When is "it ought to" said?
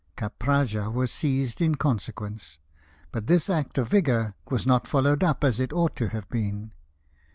5.59-6.07